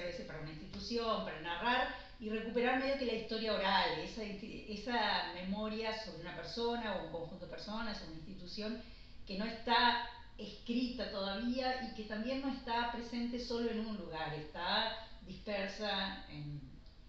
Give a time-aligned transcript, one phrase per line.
[0.00, 4.22] a veces para una institución, para narrar y recuperar medio que la historia oral, esa,
[4.22, 8.82] esa memoria sobre una persona o un conjunto de personas o una institución
[9.26, 14.34] que no está escrita todavía y que también no está presente solo en un lugar,
[14.34, 16.60] está dispersa en,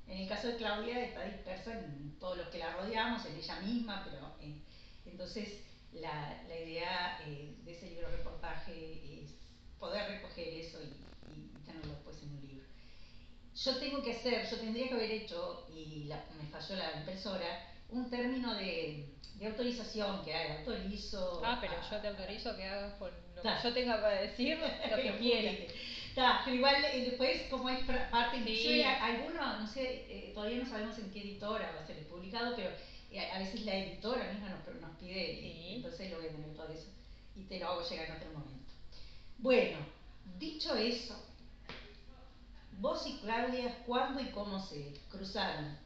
[0.08, 3.60] en el caso de Claudia está dispersa en todos los que la rodeamos, en ella
[3.62, 4.64] misma, pero en,
[5.06, 5.62] entonces
[5.94, 9.32] la, la idea eh, de ese libro reportaje es
[9.80, 10.88] poder recoger eso y,
[11.34, 12.65] y, tenerlo después en un libro.
[13.56, 17.74] Yo tengo que hacer, yo tendría que haber hecho, y la, me falló la impresora,
[17.90, 21.42] un término de, de autorización que haga, autorizo.
[21.44, 23.58] Ah, pero a, yo te autorizo que hagas con lo ta.
[23.62, 25.56] que yo tenga para decir, lo que quieras.
[26.10, 28.82] Está, pero igual eh, después, como es parte, sí.
[28.84, 32.70] algunos, no sé, eh, todavía no sabemos en qué editora va a ser publicado, pero
[33.12, 35.74] eh, a veces la editora misma nos, nos pide, sí.
[35.76, 36.88] entonces lo voy a tener todo eso
[37.36, 38.72] y te lo hago llegar en otro momento.
[39.38, 39.78] Bueno,
[40.40, 41.22] dicho eso,
[42.80, 45.78] vos y Claudia, ¿cuándo y cómo se cruzaron?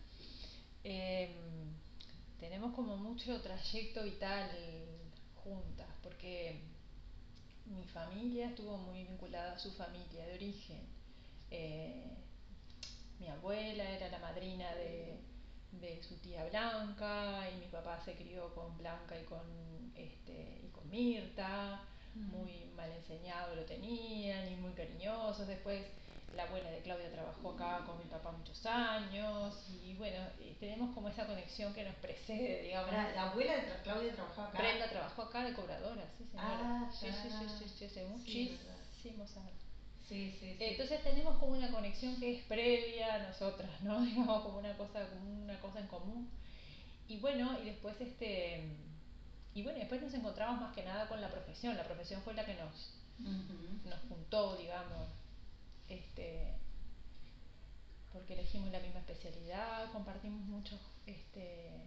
[0.84, 1.36] Eh,
[2.40, 4.50] tenemos como mucho trayecto vital
[5.36, 6.62] juntas, porque
[7.66, 10.82] mi familia estuvo muy vinculada a su familia de origen.
[11.52, 12.18] Eh,
[13.20, 15.20] mi abuela era la madrina de,
[15.74, 20.70] de, su tía Blanca y mi papá se crió con Blanca y con, este, y
[20.70, 21.84] con Mirta,
[22.16, 25.48] muy mal enseñado lo tenían y muy cariñosos.
[25.48, 25.86] Después
[26.36, 30.18] la abuela de Claudia trabajó acá con mi papá muchos años y bueno,
[30.60, 32.92] tenemos como esa conexión que nos precede, digamos.
[32.92, 34.58] ¿La, la abuela de Claudia trabajó acá?
[34.58, 36.60] Brenda trabajó acá de cobradora, sí señora.
[36.62, 39.54] Ah, sí, sí, sí, sí, sí, hace muchísimos años.
[40.08, 40.58] Sí, sí, sí.
[40.60, 44.02] Entonces tenemos como una conexión que es previa a nosotras, ¿no?
[44.06, 46.30] Digamos como una cosa, como una cosa en común.
[47.08, 48.64] Y bueno, y después este
[49.54, 51.76] y bueno, después nos encontramos más que nada con la profesión.
[51.76, 53.84] La profesión fue la que nos, uh -huh.
[53.86, 55.19] nos juntó, digamos
[55.90, 56.54] este,
[58.14, 61.82] porque elegimos la misma especialidad, compartimos muchos, este,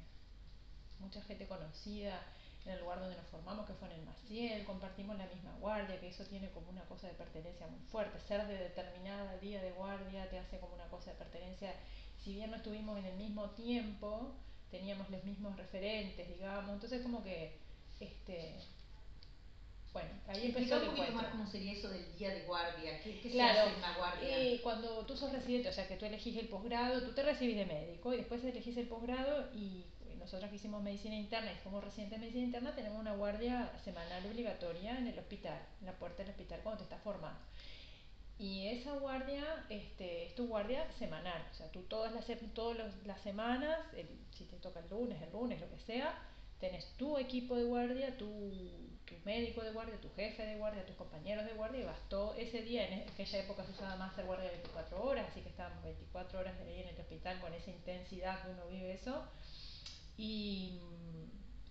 [0.98, 2.20] mucha gente conocida
[2.64, 5.98] en el lugar donde nos formamos, que fue en el Maciel, compartimos la misma guardia,
[5.98, 9.72] que eso tiene como una cosa de pertenencia muy fuerte, ser de determinada día de
[9.72, 11.74] guardia te hace como una cosa de pertenencia,
[12.22, 14.32] si bien no estuvimos en el mismo tiempo,
[14.70, 17.58] teníamos los mismos referentes, digamos, entonces como que
[17.98, 18.60] este,
[19.92, 23.30] bueno, ahí empezó un poquito más cómo sería eso del día de guardia, qué, qué
[23.30, 24.38] claro, se hace en la guardia.
[24.38, 27.56] Eh, cuando tú sos residente, o sea que tú elegís el posgrado, tú te recibís
[27.56, 29.84] de médico y después elegís el posgrado y
[30.18, 34.24] nosotros que hicimos medicina interna y fuimos residentes de medicina interna tenemos una guardia semanal
[34.24, 37.40] obligatoria en el hospital, en la puerta del hospital cuando te estás formando.
[38.38, 43.20] Y esa guardia este, es tu guardia semanal, o sea, tú todas las, todas las
[43.20, 46.18] semanas, el, si te toca el lunes, el lunes, lo que sea,
[46.62, 48.30] tenés tu equipo de guardia, tu,
[49.04, 52.62] tu, médico de guardia, tu jefe de guardia, tus compañeros de guardia y todo ese
[52.62, 55.82] día, en aquella época se usaba más hacer guardia de 24 horas, así que estábamos
[55.82, 59.24] 24 horas de ahí en el hospital con esa intensidad que uno vive eso.
[60.16, 60.78] Y,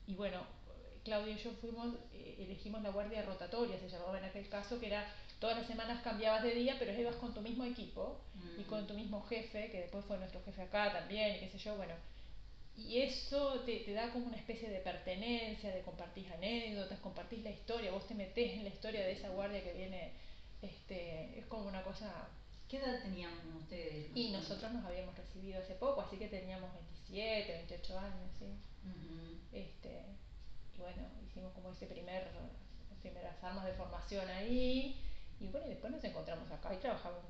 [0.08, 0.42] y bueno,
[1.06, 4.88] Claudio y yo fuimos, eh, elegimos la guardia rotatoria, se llamaba en aquel caso, que
[4.88, 5.08] era
[5.40, 8.60] todas las semanas cambiabas de día, pero ibas con tu mismo equipo mm.
[8.60, 11.60] y con tu mismo jefe, que después fue nuestro jefe acá también, y qué sé
[11.60, 11.94] yo, bueno,
[12.88, 17.52] y eso te, te, da como una especie de pertenencia, de compartir anécdotas, compartís la
[17.52, 20.14] historia, vos te metés en la historia de esa guardia que viene,
[20.62, 22.28] este, es como una cosa...
[22.68, 24.12] ¿Qué edad tenían ustedes?
[24.16, 28.46] Y nosotros nos habíamos recibido hace poco, así que teníamos 27, 28 años, ¿sí?
[28.46, 29.40] Uh -huh.
[29.52, 30.06] este,
[30.78, 32.30] y bueno, hicimos como ese primer,
[33.02, 34.96] primeras armas de formación ahí,
[35.40, 37.26] y bueno, y después nos encontramos acá y trabajamos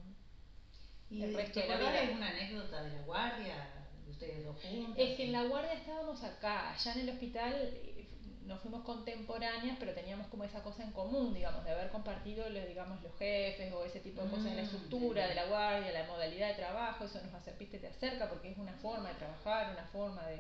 [1.12, 2.00] ¿Y el resto de la vida.
[2.02, 3.70] alguna anécdota de la guardia?
[4.12, 4.96] Ustedes dos juntos?
[4.98, 8.08] Es que en la guardia estábamos acá, allá en el hospital eh,
[8.46, 12.68] nos fuimos contemporáneas, pero teníamos como esa cosa en común, digamos, de haber compartido los,
[12.68, 15.30] digamos, los jefes o ese tipo de cosas, mm, la estructura sí.
[15.30, 18.74] de la guardia, la modalidad de trabajo, eso nos acerca, te acerca porque es una
[18.74, 20.38] forma de trabajar, una forma de...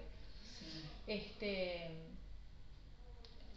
[0.60, 0.84] Sí.
[1.08, 2.12] Este,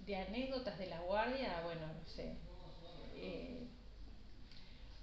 [0.07, 2.37] de anécdotas de la guardia, bueno, no sé.
[3.17, 3.67] Eh,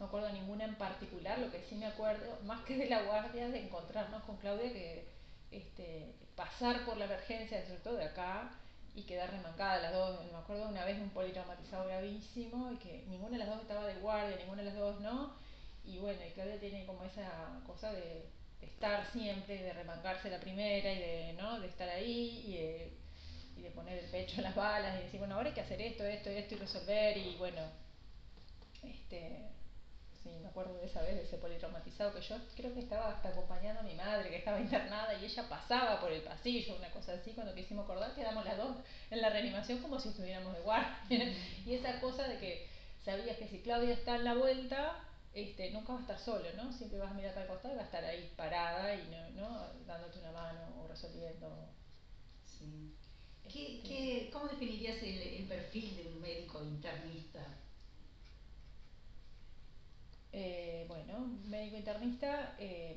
[0.01, 3.49] no acuerdo ninguna en particular, lo que sí me acuerdo, más que de la guardia,
[3.49, 5.05] de encontrarnos con Claudia, que
[5.51, 8.51] este, pasar por la emergencia, sobre todo de acá,
[8.95, 10.19] y quedar remangada las dos.
[10.31, 13.93] Me acuerdo una vez un politraumatizado gravísimo y que ninguna de las dos estaba de
[13.95, 15.35] guardia, ninguna de las dos no.
[15.85, 18.25] Y bueno, y Claudia tiene como esa cosa de,
[18.59, 21.59] estar siempre, de remangarse la primera y de, ¿no?
[21.59, 25.49] de estar ahí y de, poner el pecho en las balas y decir, bueno, ahora
[25.49, 27.61] hay que hacer esto, esto, esto y resolver y bueno,
[28.83, 29.51] este
[30.23, 33.29] sí, me acuerdo de esa vez, de ese politraumatizado, que yo creo que estaba hasta
[33.29, 37.13] acompañando a mi madre, que estaba internada, y ella pasaba por el pasillo, una cosa
[37.13, 38.77] así, cuando quisimos acordar, quedamos las dos
[39.09, 40.97] en la reanimación como si estuviéramos de guardia.
[41.65, 42.67] y esa cosa de que
[43.03, 45.03] sabías que si Claudia está en la vuelta,
[45.33, 46.73] este, nunca va a estar solo, ¿no?
[46.73, 49.29] Siempre vas a mirar para el costado y va a estar ahí parada y no,
[49.31, 49.73] ¿no?
[49.85, 51.69] dándote una mano o resolviendo.
[52.43, 52.95] Sí.
[53.51, 57.45] ¿Qué, este, qué, ¿Cómo definirías el, el, perfil de un médico internista?
[60.33, 62.95] Eh, bueno, un médico internista eh,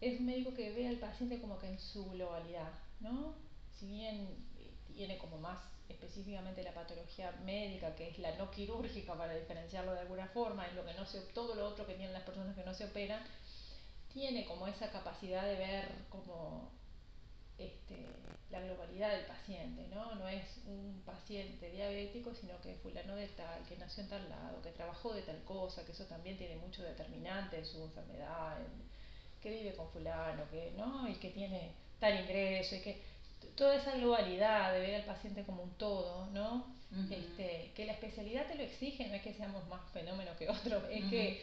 [0.00, 3.34] es un médico que ve al paciente como que en su globalidad, ¿no?
[3.78, 4.28] Si bien
[4.58, 5.58] eh, tiene como más
[5.88, 10.74] específicamente la patología médica, que es la no quirúrgica para diferenciarlo de alguna forma, es
[10.74, 13.22] lo que no se, todo lo otro que tienen las personas que no se operan,
[14.12, 16.70] tiene como esa capacidad de ver como
[17.60, 18.06] este,
[18.50, 20.14] la globalidad del paciente, ¿no?
[20.16, 24.60] No es un paciente diabético, sino que fulano de tal, que nació en tal lado,
[24.62, 28.58] que trabajó de tal cosa, que eso también tiene mucho determinante en su enfermedad,
[29.40, 31.08] que vive con fulano, que, ¿no?
[31.08, 33.02] Y que tiene tal ingreso, y que
[33.54, 36.80] toda esa globalidad de ver al paciente como un todo, ¿no?
[37.10, 40.82] este, que la especialidad te lo exige, no es que seamos más fenómenos que otros,
[40.90, 41.40] es que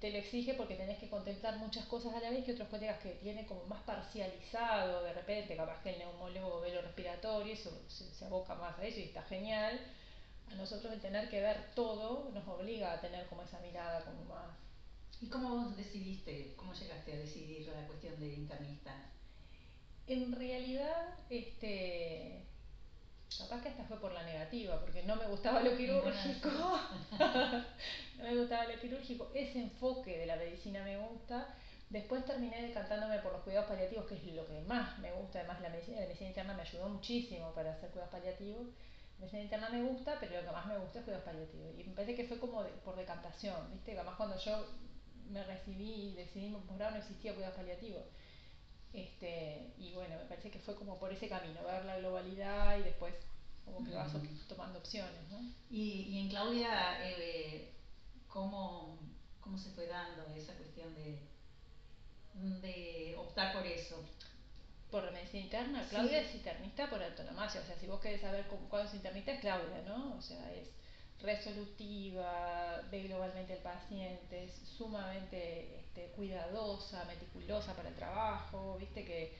[0.00, 3.00] te lo exige porque tenés que contemplar muchas cosas a la vez que otros colegas
[3.00, 7.70] que tienen como más parcializado de repente, capaz que el neumólogo ve lo respiratorio, eso
[7.88, 9.80] se, se aboca más a eso y está genial.
[10.50, 14.24] A nosotros el tener que ver todo nos obliga a tener como esa mirada como
[14.24, 14.56] más...
[15.20, 18.94] ¿Y cómo vos decidiste, cómo llegaste a decidir la cuestión de internista?
[20.06, 22.44] En realidad, este,
[23.38, 26.48] capaz que hasta fue por la negativa, porque no me gustaba lo quirúrgico,
[27.18, 31.54] no me gustaba lo quirúrgico, ese enfoque de la medicina me gusta,
[31.90, 35.60] después terminé decantándome por los cuidados paliativos, que es lo que más me gusta, además
[35.60, 38.66] la medicina, la medicina interna me ayudó muchísimo para hacer cuidados paliativos,
[39.14, 41.84] la medicina interna me gusta, pero lo que más me gusta es cuidados paliativos, y
[41.84, 43.92] me parece que fue como de, por decantación, ¿viste?
[43.96, 44.64] además cuando yo
[45.30, 48.02] me recibí y decidí mi posgrado no existía cuidados paliativos,
[48.94, 52.84] este, y bueno, me parece que fue como por ese camino, ver la globalidad y
[52.84, 53.12] después
[53.64, 54.12] como que vas
[54.48, 55.28] tomando opciones.
[55.30, 55.40] ¿no?
[55.68, 57.72] Y, y en Claudia, eh,
[58.28, 58.98] ¿cómo,
[59.40, 61.18] ¿cómo se fue dando esa cuestión de,
[62.34, 64.02] de optar por eso?
[64.90, 66.28] Por la medicina interna, Claudia sí.
[66.28, 69.82] es internista por autonomacia, o sea, si vos querés saber cuál es internista es Claudia,
[69.88, 70.14] ¿no?
[70.16, 70.68] O sea, es
[71.20, 79.36] resolutiva, ve globalmente al paciente, es sumamente este, cuidadosa, meticulosa para el trabajo, viste que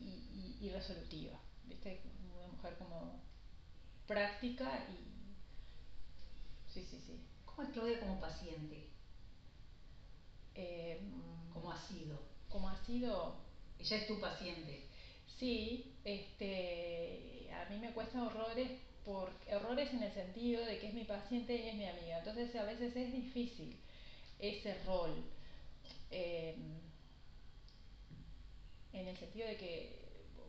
[0.00, 2.02] y, y, y, resolutiva, viste
[2.36, 3.20] una mujer como
[4.06, 5.14] práctica y
[6.72, 7.20] sí, sí, sí.
[7.44, 8.88] ¿Cómo es Claudia como paciente?
[10.54, 11.00] Eh,
[11.52, 12.20] ¿Cómo ha sido?
[12.48, 13.36] ¿Cómo ha sido?
[13.78, 14.88] Ella es tu paciente.
[15.38, 18.70] Sí, este, a mí me cuesta horrores
[19.04, 22.18] por errores en el sentido de que es mi paciente y es mi amiga.
[22.18, 23.76] Entonces a veces es difícil
[24.38, 25.24] ese rol.
[26.10, 26.56] Eh,
[28.92, 30.04] en el sentido de que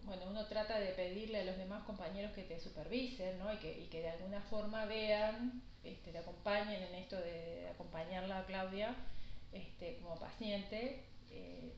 [0.06, 3.52] bueno, uno trata de pedirle a los demás compañeros que te supervisen, ¿no?
[3.52, 8.40] Y que, y que de alguna forma vean, este, te acompañen en esto de, acompañarla
[8.40, 8.96] a Claudia
[9.52, 11.74] este, como paciente, eh,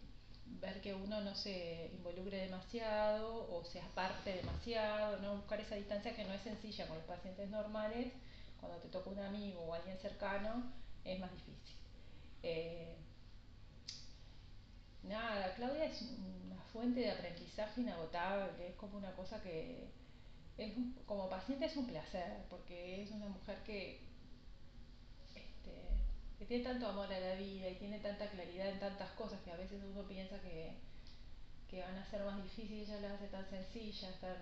[0.60, 5.36] ver que uno no se involucre demasiado o se aparte demasiado, ¿no?
[5.38, 8.14] buscar esa distancia que no es sencilla con los pacientes normales,
[8.60, 10.72] cuando te toca un amigo o alguien cercano
[11.04, 11.78] es más difícil.
[12.44, 12.96] Eh,
[15.04, 19.90] nada, Claudia es una fuente de aprendizaje inagotable, es como una cosa que
[20.58, 24.02] es un, como paciente es un placer, porque es una mujer que,
[25.36, 25.72] este,
[26.38, 29.52] que tiene tanto amor a la vida y tiene tanta claridad en tantas cosas que
[29.52, 30.76] a veces uno piensa que,
[31.70, 34.38] que van a ser más difíciles, ella las hace tan sencillas, tan...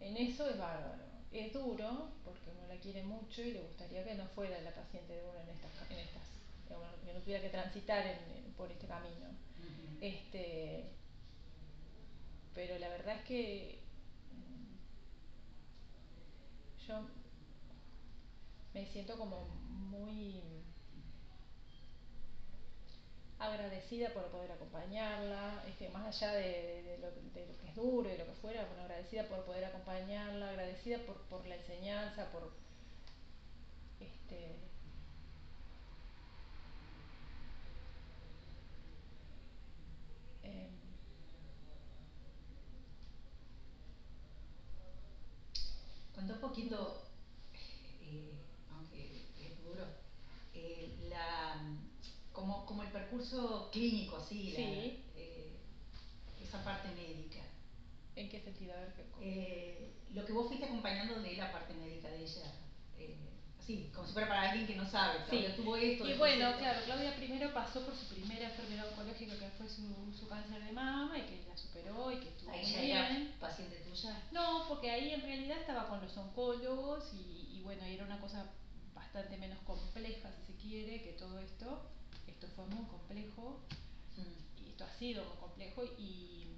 [0.00, 1.02] En eso es bárbaro.
[1.30, 5.14] Es duro, porque uno la quiere mucho y le gustaría que no fuera la paciente
[5.14, 6.22] de uno en estas, en estas
[6.68, 9.28] digamos, que no tuviera que transitar en, en, por este camino.
[9.28, 9.98] Uh -huh.
[10.00, 10.90] este,
[12.54, 13.78] pero la verdad es que
[14.32, 14.76] mm,
[16.86, 17.06] yo
[18.74, 20.42] me siento como muy
[23.38, 27.74] agradecida por poder acompañarla, este, más allá de, de, de, lo, de, lo, que es
[27.74, 32.30] duro y lo que fuera, bueno, agradecida por poder acompañarla, agradecida por, por la enseñanza,
[32.30, 32.52] por
[34.00, 34.56] este,
[40.44, 40.70] eh,
[46.16, 47.02] un poquito,
[48.02, 48.32] eh,
[48.72, 49.84] aunque es duro,
[50.54, 51.42] eh, la,
[53.12, 54.62] percurso clínico, así, sí.
[54.64, 55.60] La, eh,
[56.42, 57.42] esa parte médica.
[58.16, 58.72] ¿En qué sentido?
[58.72, 62.52] A ver, ¿qué, eh, lo que vos fuiste acompañando de la parte médica de ella,
[62.98, 63.16] eh,
[63.60, 65.24] Sí, como si fuera para alguien que no sabe.
[65.28, 65.62] Claudia sí.
[65.62, 66.08] tuvo esto.
[66.08, 70.26] Y bueno, claro, Claudia primero pasó por su primera enfermedad oncológica que fue su, su
[70.26, 73.22] cáncer de mama y que la superó y que estuvo ahí muy ya bien.
[73.28, 74.20] Era paciente tuya?
[74.32, 78.50] No, porque ahí en realidad estaba con los oncólogos y, y bueno, era una cosa
[78.94, 81.82] bastante menos compleja, si se quiere, que todo esto.
[82.42, 83.60] Esto fue muy complejo
[84.16, 84.64] mm.
[84.64, 86.48] y esto ha sido muy complejo y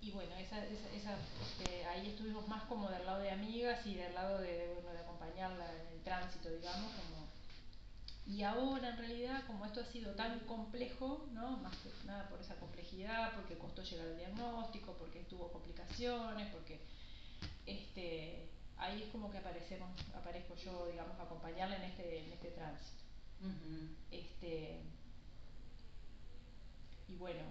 [0.00, 3.96] y bueno, esa, esa, esa este, ahí estuvimos más como del lado de amigas y
[3.96, 7.28] del lado de, bueno, de acompañarla en el tránsito, digamos, como
[8.26, 11.58] y ahora en realidad, como esto ha sido tan complejo, ¿no?
[11.58, 16.80] más que nada por esa complejidad, porque costó llegar al diagnóstico, porque tuvo complicaciones, porque
[17.66, 22.50] este, ahí es como que aparecemos, aparezco yo, digamos, a acompañarla en este, en este
[22.50, 23.02] tránsito.
[23.40, 23.88] Uh -huh.
[24.10, 24.80] este,
[27.08, 27.42] y bueno,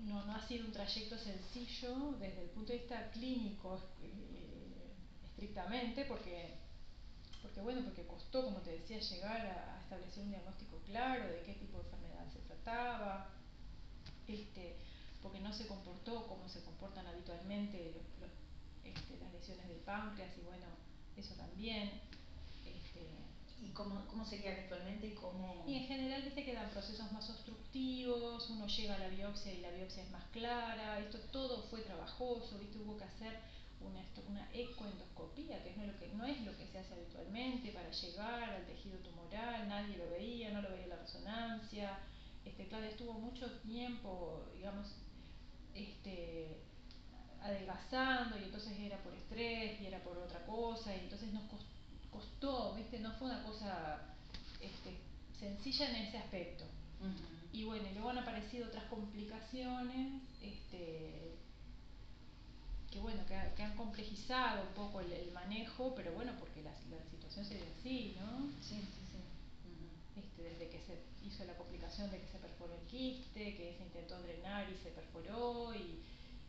[0.00, 4.92] no, no ha sido un trayecto sencillo desde el punto de vista clínico eh,
[5.24, 6.54] estrictamente, porque,
[7.40, 11.42] porque bueno, porque costó, como te decía, llegar a, a, establecer un diagnóstico claro de
[11.42, 13.30] qué tipo de enfermedad se trataba,
[14.26, 14.76] este,
[15.22, 18.30] porque no se comportó como se comportan habitualmente los, los,
[18.84, 20.66] este, las lesiones del páncreas y bueno,
[21.16, 21.90] eso también.
[22.66, 23.06] Este,
[23.62, 25.14] ¿Y cómo, cómo sería habitualmente?
[25.14, 25.64] ¿Cómo...
[25.66, 29.60] Y en general, viste que dan procesos más obstructivos, uno llega a la biopsia y
[29.60, 33.38] la biopsia es más clara, esto todo fue trabajoso, viste, hubo que hacer
[33.80, 37.70] una, una ecoendoscopía, que no, es lo que no es lo que se hace habitualmente
[37.70, 41.98] para llegar al tejido tumoral, nadie lo veía, no lo veía la resonancia,
[42.44, 44.88] este, Claudia estuvo mucho tiempo, digamos,
[45.74, 46.60] este,
[47.40, 51.42] adelgazando y entonces era por estrés y era por otra cosa y entonces nos
[52.10, 54.14] costó, viste, no fue una cosa
[54.60, 54.96] este,
[55.38, 56.64] sencilla en ese aspecto.
[57.00, 57.32] Uh -huh.
[57.52, 61.36] Y bueno, y luego han aparecido otras complicaciones, este,
[62.90, 66.70] que bueno, que, que, han complejizado un poco el, el manejo, pero bueno, porque la,
[66.90, 68.48] la, situación se dio así, ¿no?
[68.60, 69.18] Sí, sí, sí.
[69.66, 70.22] Uh -huh.
[70.22, 73.84] este, desde que se hizo la complicación de que se perforó el quiste, que se
[73.84, 76.02] intentó drenar y se perforó, y,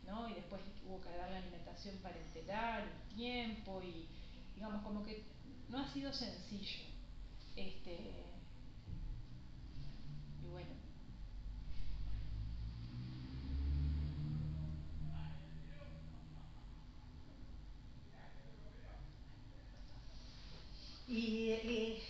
[0.06, 0.28] ¿no?
[0.28, 4.06] y después hubo que dar la alimentación parenteral, el tiempo, y
[4.54, 5.24] digamos como que
[5.68, 6.84] no ha sido sencillo.
[7.56, 7.98] Este,
[10.42, 10.70] y bueno.
[21.06, 22.04] Y eh,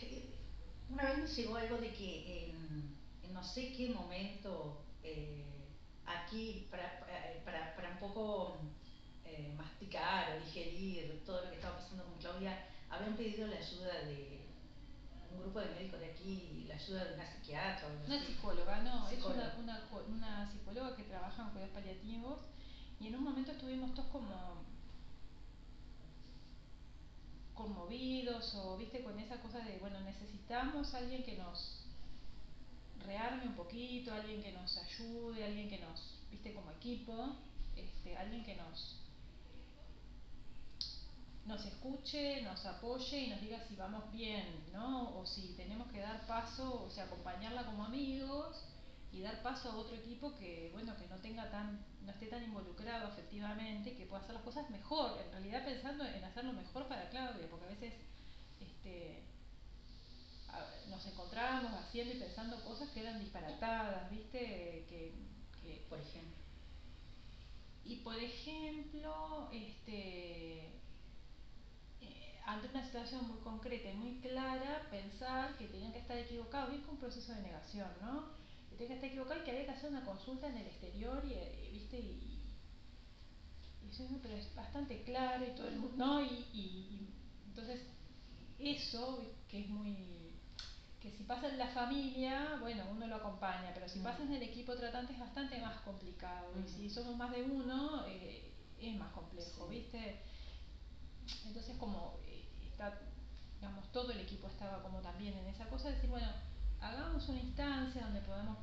[0.91, 2.54] una vez me llegó algo de que en
[3.35, 5.45] no sé qué momento eh,
[6.07, 7.01] aquí, para,
[7.45, 8.59] para, para, un poco
[9.25, 14.05] eh, masticar o digerir todo lo que estaba pasando con Claudia, habían pedido la ayuda
[14.05, 14.47] de
[15.33, 17.89] un grupo de médicos de aquí, la ayuda de una psiquiatra.
[18.07, 19.49] Una psicóloga, no, psicóloga.
[19.49, 22.41] es una, una, una, psicóloga que trabaja en cuidados paliativos
[23.01, 24.65] y en un momento estuvimos todos como
[27.55, 31.84] conmovidos o viste con esa cosa de, bueno, necesitamos alguien que nos
[33.05, 37.37] rearme un poquito, alguien que nos ayude, alguien que nos, viste, como equipo,
[37.77, 39.01] este, alguien que nos
[41.47, 45.19] nos escuche, nos apoye y nos diga si vamos bien, ¿no?
[45.19, 48.65] O si tenemos que dar paso, o sea, acompañarla como amigos
[49.13, 52.43] y dar paso a otro equipo que, bueno, que no tenga tan, no esté tan
[52.43, 57.11] involucrado afectivamente, que pueda hacer las cosas mejor, en realidad pensando en hacerlo mejor para
[57.11, 57.95] Claudia, porque a veces
[58.61, 59.23] este,
[60.89, 64.87] nos encontrábamos haciendo y pensando cosas que eran disparatadas, ¿viste?
[64.89, 65.15] Que,
[65.89, 66.37] por ejemplo.
[67.85, 70.71] Y por ejemplo, este
[72.47, 76.77] ante una situación muy concreta y muy clara, pensar que tenían que estar equivocados, y
[76.77, 78.33] es un proceso de negación, ¿no?
[78.69, 81.25] Que tenían que estar equivocados y que había que hacer una consulta en el exterior,
[81.25, 81.99] y, y ¿viste?
[81.99, 82.31] Y,
[83.91, 86.21] eso es bastante claro y todo el mundo, ¿no?
[86.21, 87.09] Y
[87.47, 87.83] entonces,
[88.59, 90.24] eso, que es muy
[91.05, 94.05] que si pasa en la familia, bueno, uno lo acompaña, pero si mm.
[94.05, 96.47] pasa en el equipo tratante es bastante más complicado.
[96.59, 99.81] Y si somos más de uno, eh, es más complejo, sí.
[99.81, 100.23] ¿viste?
[101.45, 102.21] Entonces, como
[102.63, 102.99] está,
[103.57, 106.29] digamos, todo el equipo estaba como también en esa cosa de decir, bueno,
[106.81, 108.57] hagamos una instancia donde podamos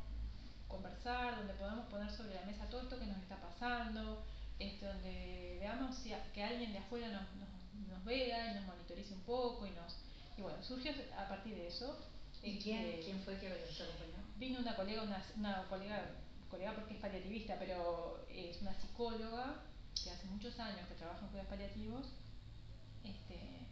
[0.68, 4.24] conversar, donde podamos poner sobre la mesa todo esto que nos está pasando,
[4.58, 8.66] este, donde veamos si a, que alguien de afuera nos, nos, nos, vea y nos
[8.66, 9.98] monitorice un poco y nos
[10.38, 12.11] y bueno, surgió a partir de eso.
[12.44, 14.22] ¿Y quién, quién fue que acompañó?
[14.38, 16.10] Vino una colega, una, una colega,
[16.50, 19.64] colega porque es paliativista, pero es una psicóloga
[20.04, 22.08] que hace muchos años que trabaja en cuidados paliativos,
[23.04, 23.68] este,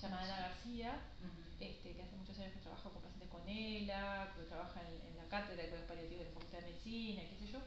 [0.00, 1.64] llamada Ana García, uh -huh.
[1.64, 5.16] este, que hace muchos años que trabaja con pacientes con ELA, que trabaja en, en
[5.16, 7.60] la cátedra de cuidados paliativos de la Facultad de Medicina, qué sé yo.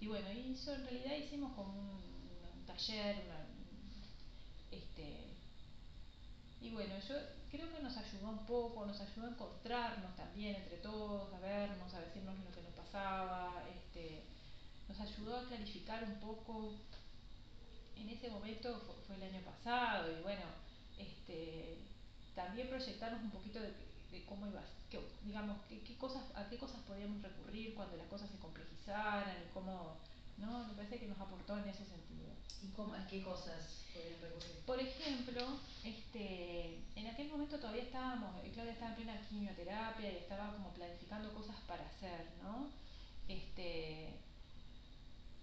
[0.00, 1.88] Y bueno, hizo, en realidad hicimos como un,
[2.52, 3.46] un taller, una,
[4.70, 5.32] este,
[6.60, 7.14] y bueno, yo
[7.50, 11.92] creo que nos ayudó un poco, nos ayudó a encontrarnos también entre todos, a vernos,
[11.94, 14.22] a decirnos lo que nos pasaba, este,
[14.88, 16.74] nos ayudó a clarificar un poco.
[17.96, 20.44] En ese momento fue, el año pasado y bueno,
[20.98, 21.78] este,
[22.34, 23.72] también proyectarnos un poquito de,
[24.10, 28.06] de cómo ibas, que, digamos, qué, qué cosas, a qué cosas podíamos recurrir cuando las
[28.08, 29.96] cosas se complejizaran y cómo,
[30.38, 30.66] ¿no?
[30.68, 32.30] Me parece que nos aportó en ese sentido.
[32.62, 34.64] ¿Y cómo, qué cosas podían recurrir?
[34.64, 40.52] Por ejemplo, este, en aquel momento todavía estábamos, Claudia estaba en plena quimioterapia y estaba
[40.52, 42.70] como planificando cosas para hacer, ¿no?
[43.28, 44.14] Este,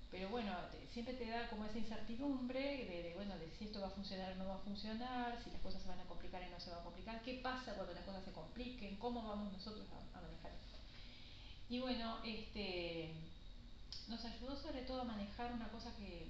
[0.09, 3.81] pero bueno, te, siempre te da como esa incertidumbre de, de, bueno, de si esto
[3.81, 6.41] va a funcionar o no va a funcionar, si las cosas se van a complicar
[6.41, 9.53] y no se van a complicar, qué pasa cuando las cosas se compliquen, cómo vamos
[9.53, 10.77] nosotros a, a manejar esto.
[11.69, 12.82] Y bueno, este,
[14.07, 16.27] nos ayudó sobre todo a manejar una cosa que,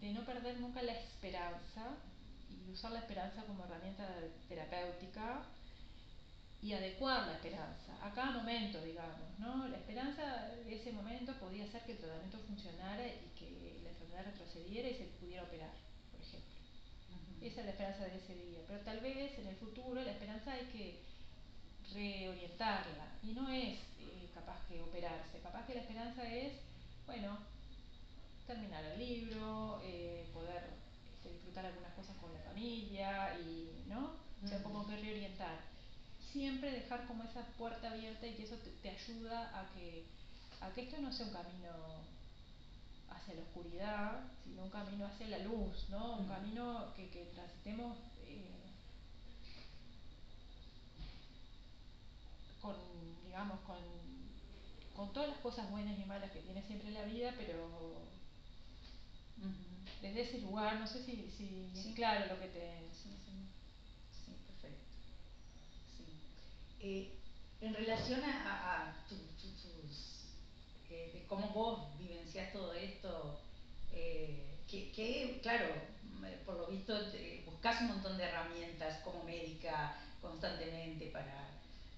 [0.00, 1.96] de no perder nunca la esperanza
[2.50, 4.06] y usar la esperanza como herramienta
[4.48, 5.42] terapéutica
[6.60, 9.68] y adecuar la esperanza a cada momento, digamos, ¿no?
[9.68, 14.24] La esperanza de ese momento podía ser que el tratamiento funcionara y que la enfermedad
[14.24, 15.72] retrocediera y se pudiera operar,
[16.10, 16.54] por ejemplo.
[17.10, 17.46] Uh -huh.
[17.46, 18.60] Esa es la esperanza de ese día.
[18.66, 21.13] Pero tal vez en el futuro la esperanza hay que
[21.94, 23.06] reorientarla.
[23.22, 26.52] Y no es eh, capaz que operarse, capaz que la esperanza es,
[27.06, 27.38] bueno,
[28.46, 30.74] terminar el libro, eh, poder
[31.14, 34.16] este, disfrutar algunas cosas con la familia y, ¿no?
[34.42, 35.60] O sea, como que reorientar.
[36.32, 40.04] Siempre dejar como esa puerta abierta y que eso te, te, ayuda a que,
[40.60, 41.70] a que esto no sea un camino
[43.08, 46.18] hacia la oscuridad, sino un camino hacia la luz, ¿no?
[46.18, 47.96] Un camino que, que transitemos
[48.26, 48.63] eh,
[52.64, 52.74] con,
[53.26, 53.76] digamos, con,
[54.96, 57.66] con todas las cosas buenas y malas que tiene siempre la vida, pero
[59.38, 60.00] uh -huh.
[60.00, 61.88] desde ese lugar, no sé si, si sí.
[61.90, 62.80] es claro lo que te...
[62.90, 63.32] Sí, sí.
[64.24, 64.84] sí perfecto.
[66.80, 67.12] Eh,
[67.60, 70.24] en relación a, a tu, tu, tus,
[70.90, 73.40] eh, de cómo vos vivencias todo esto,
[73.92, 75.66] eh, que, que, claro,
[76.46, 76.94] por lo visto
[77.44, 81.48] buscas un montón de herramientas como médica constantemente para,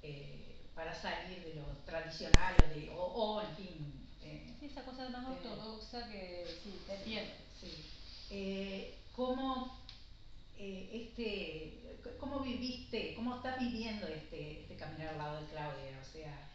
[0.03, 4.09] eh, para salir de lo tradicional o, de, o, o en fin.
[4.23, 7.33] Eh, esa cosa más ortodoxa que sí, te entiendo.
[7.61, 8.95] Sí.
[9.17, 9.81] ¿Cómo
[10.59, 16.01] este, cómo viviste, cómo estás viviendo este, este caminar al lado de Claudia?
[16.01, 16.51] O sea,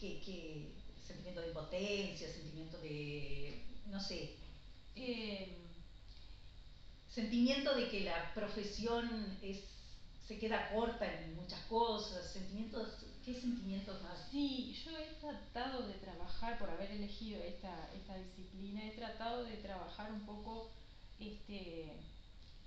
[0.00, 0.72] ¿qué, qué
[1.06, 4.36] sentimiento de impotencia, sentimiento de, no sé,
[4.96, 5.56] eh,
[7.08, 9.60] sentimiento de que la profesión es,
[10.26, 12.88] se queda corta en muchas cosas, sentimientos,
[13.28, 14.26] ¿qué sentimientos más?
[14.30, 19.58] Sí, yo he tratado de trabajar, por haber elegido esta, esta disciplina, he tratado de
[19.58, 20.70] trabajar un poco
[21.20, 21.92] este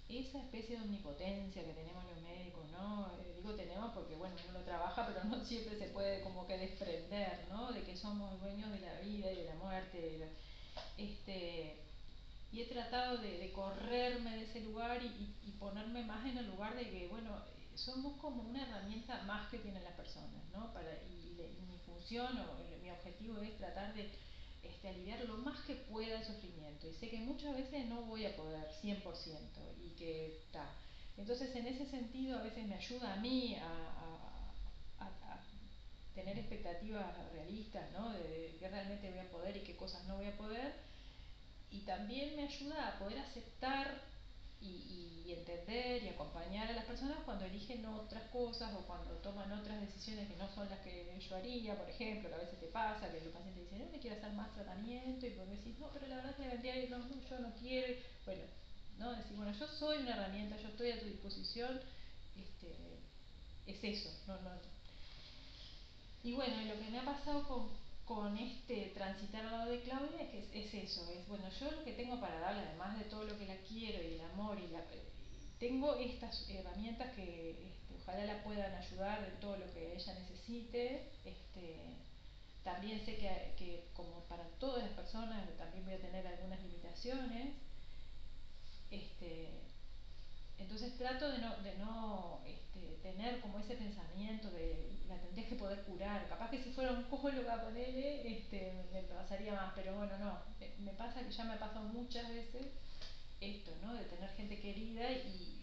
[0.07, 3.07] esa especie de omnipotencia que tenemos los médicos, ¿no?
[3.07, 7.47] Eh, digo tenemos porque, bueno, uno trabaja, pero no siempre se puede como que desprender,
[7.49, 7.71] ¿no?
[7.71, 10.27] De que somos dueños de la vida y de la muerte.
[10.97, 11.77] Este,
[12.51, 16.37] y he tratado de, de, correrme de ese lugar y, y, y, ponerme más en
[16.37, 17.31] el lugar de que, bueno,
[17.75, 20.73] somos como una herramienta más que tienen las personas, ¿no?
[20.73, 24.11] Para, y, y mi función o mi objetivo es tratar de
[24.63, 26.87] este, aliviar lo más que pueda el sufrimiento.
[26.87, 29.01] Y sé que muchas veces no voy a poder 100%
[29.79, 30.69] y que está.
[31.17, 33.91] Entonces, en ese sentido, a veces me ayuda a mí a
[36.15, 38.11] tener expectativas realistas, ¿no?
[38.11, 40.73] De, de qué realmente voy a poder y qué cosas no voy a poder.
[41.71, 44.01] Y también me ayuda a poder aceptar
[44.61, 49.79] y, entender y acompañar a las personas cuando eligen otras cosas o cuando toman otras
[49.79, 53.09] decisiones que no son las que yo haría, por ejemplo, que a veces te pasa
[53.09, 56.07] que el paciente dice, no, me quiero hacer más tratamiento y vos decís, no, pero
[56.07, 57.95] la verdad es que bien, no, yo no quiero,
[58.25, 58.43] bueno,
[58.99, 59.15] ¿no?
[59.15, 61.79] Decir, bueno, yo soy una herramienta, yo estoy a tu disposición,
[62.37, 62.99] este,
[63.67, 64.51] es eso, no, no.
[66.23, 67.80] Y bueno, lo que me ha pasado con,
[68.13, 71.93] con este transitar al lado de Claudia es es, eso, es bueno, yo lo que
[71.93, 74.81] tengo para darle, además de todo lo que la quiero y el amor y la
[75.57, 81.11] tengo estas herramientas que este, ojalá la puedan ayudar en todo lo que ella necesite.
[81.23, 81.77] Este,
[82.65, 87.53] también sé que, que, como para todas las personas también voy a tener algunas limitaciones.
[88.89, 89.70] Este,
[90.61, 95.55] entonces trato de no, de no este, tener como ese pensamiento de la tendrías que
[95.55, 96.27] poder curar.
[96.29, 100.39] Capaz que si fuera un oncóloga, ponele, este, me pasaría más, pero bueno, no.
[100.79, 102.67] Me pasa que ya me ha pasado muchas veces
[103.39, 103.93] esto, ¿no?
[103.93, 105.57] De tener gente querida y,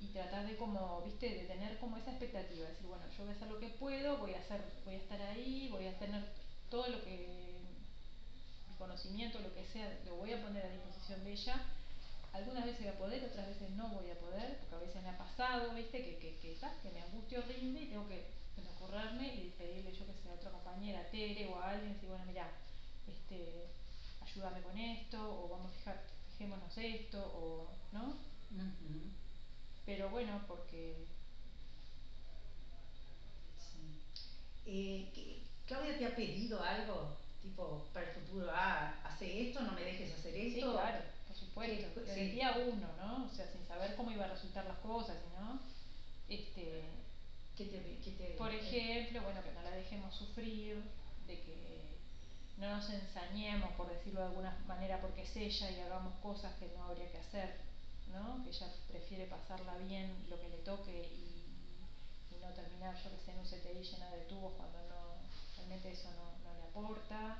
[0.00, 3.36] y, tratar de como, viste, de tener como esa expectativa, decir, bueno, yo voy a
[3.36, 6.24] hacer lo que puedo, voy a hacer, voy a estar ahí, voy a tener
[6.68, 7.60] todo lo que,
[8.68, 11.62] mi conocimiento, lo que sea, lo voy a poner a disposición de ella.
[12.32, 15.10] Algunas veces voy a poder, otras veces no voy a poder, porque a veces me
[15.10, 18.62] ha pasado, viste, que, que, que, que me angustio horrible y tengo que, que
[19.34, 22.48] y pedirle yo que sea a otra compañera, Tere o a alguien, decir, bueno, mira,
[23.06, 23.66] este,
[24.20, 25.96] ayúdame con esto, o vamos a fijar,
[26.32, 28.14] fijémonos esto, o, ¿no?
[29.84, 30.94] Pero bueno, porque...
[33.58, 33.98] Sí.
[34.66, 37.08] Eh, ¿qué- ¿Claudia te ha pedido algo?
[37.42, 40.72] Tipo, para el futuro, ah, hace esto, no me dejes hacer Sí, esto.
[40.72, 41.19] claro, por
[41.68, 41.94] supuesto.
[41.94, 42.20] ¿Qué- Desde sí.
[42.20, 43.26] el día uno, ¿no?
[43.26, 45.58] O sea, sin saber cómo iba a resultar las cosas, ¿no?
[46.28, 46.82] Este,
[47.56, 50.76] ¿Qué te, qué te- por eh, ejemplo, bueno, que no la dejemos sufrir,
[51.26, 51.96] de que
[52.58, 56.68] no nos ensañemos, por decirlo de alguna manera, porque es ella y hagamos cosas que
[56.76, 57.54] no habría que hacer,
[58.12, 58.42] ¿no?
[58.44, 63.18] Que ella prefiere pasarla bien lo que le toque y, y no terminar, yo que
[63.24, 65.14] sé, en un CTI llena de tubos cuando no,
[65.56, 67.36] realmente eso no, no le aporta,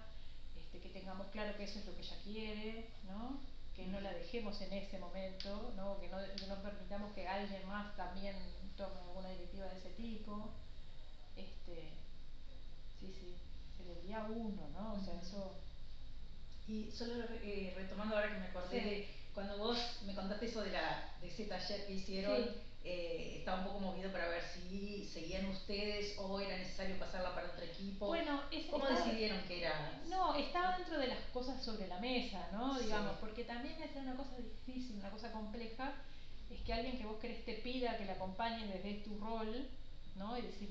[0.56, 3.38] este, que tengamos claro que eso es lo que ella quiere, ¿no?
[3.80, 5.98] Que no la dejemos en ese momento, ¿no?
[6.00, 8.36] Que no, que no permitamos que alguien más también
[8.76, 10.50] tome alguna directiva de ese tipo.
[11.34, 11.88] Este,
[13.00, 13.34] sí, sí,
[13.78, 14.94] desde el día uno, ¿no?
[14.94, 15.54] O sea, eso...
[16.68, 18.84] Y solo eh, retomando ahora que me acordé Sí.
[18.90, 22.50] de cuando vos me contaste eso de, la, de ese taller que hicieron, Sí.
[22.84, 27.48] Eh, estaba un poco movido para ver si seguían ustedes o era necesario pasarla para
[27.48, 28.06] otro equipo.
[28.06, 30.00] Bueno, es- ¿Cómo estaba- decidieron que era?
[30.08, 32.76] No, estaba dentro de las cosas sobre la mesa, ¿no?
[32.78, 32.84] Sí.
[32.84, 35.92] Digamos, porque también es una cosa difícil, una cosa compleja,
[36.50, 39.66] es que alguien que vos querés te pida que le acompañe desde tu rol,
[40.16, 40.36] ¿no?
[40.38, 40.68] Y decir...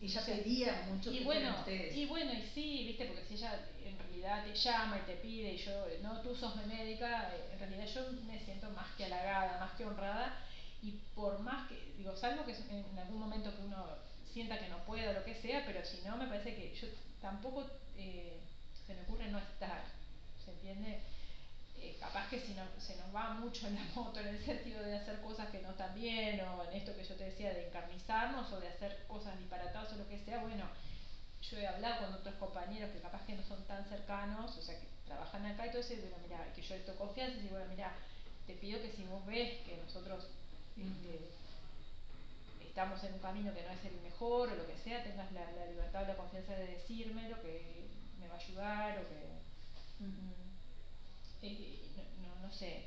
[0.00, 1.96] Ella pedía mucho y que bueno, ustedes.
[1.96, 5.54] Y bueno, y sí, viste, porque si ella en realidad te llama y te pide,
[5.54, 9.06] y yo, no, tú sos mi médica, eh, en realidad yo me siento más que
[9.06, 10.38] halagada, más que honrada,
[10.82, 13.84] y por más que, digo, salvo que en algún momento que uno
[14.32, 16.88] sienta que no pueda o lo que sea, pero si no, me parece que yo
[17.20, 18.38] tampoco eh,
[18.86, 19.82] se me ocurre no estar,
[20.44, 21.00] ¿se entiende?
[21.80, 24.82] Eh, capaz que si no, se nos va mucho en la moto en el sentido
[24.82, 27.68] de hacer cosas que no están bien o en esto que yo te decía de
[27.68, 30.64] encarnizarnos o de hacer cosas disparatadas o lo que sea, bueno,
[31.42, 34.78] yo he hablado con otros compañeros que capaz que no son tan cercanos, o sea,
[34.78, 37.66] que trabajan acá y todo eso, y bueno, mira, que yo esto confianza y bueno,
[37.70, 37.92] mira,
[38.46, 40.26] te pido que si vos ves que nosotros
[42.60, 45.50] estamos en un camino que no es el mejor o lo que sea, tengas la,
[45.52, 47.88] la libertad o la confianza de decírmelo, que
[48.20, 49.38] me va a ayudar o que...
[51.42, 51.78] Eh,
[52.20, 52.84] no, no, no sé,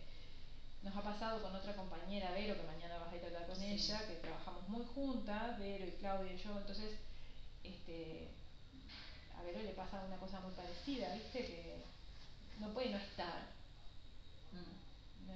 [0.83, 3.55] nos ha pasado con otra compañera, Vero, que mañana vas a ir a hablar con
[3.55, 3.65] Sí.
[3.65, 6.97] ella, que trabajamos muy juntas, Vero y Claudia y yo, entonces,
[7.63, 8.27] este,
[9.37, 11.45] a Vero le pasa una cosa muy parecida, ¿viste?
[11.45, 11.83] Que
[12.59, 13.49] no puede no estar,
[14.51, 14.80] Mm.